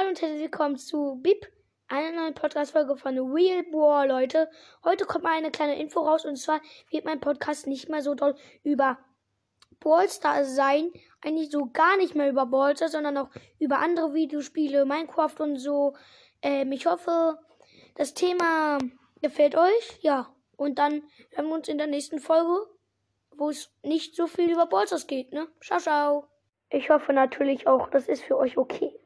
[0.00, 1.46] Hallo und herzlich willkommen zu BIP,
[1.88, 4.48] einer neuen Podcast-Folge von Real War, Leute.
[4.82, 8.14] Heute kommt mal eine kleine Info raus und zwar wird mein Podcast nicht mehr so
[8.14, 8.96] doll über
[9.78, 10.90] Ballstar sein.
[11.20, 13.28] Eigentlich so gar nicht mehr über Ballstar, sondern auch
[13.58, 15.94] über andere Videospiele, Minecraft und so.
[16.40, 17.38] Ähm, ich hoffe,
[17.94, 18.78] das Thema
[19.20, 19.98] gefällt euch.
[20.00, 22.56] Ja, und dann hören wir uns in der nächsten Folge,
[23.36, 25.46] wo es nicht so viel über Ballstars geht, ne?
[25.60, 26.24] Ciao, ciao.
[26.70, 28.98] Ich hoffe natürlich auch, das ist für euch okay.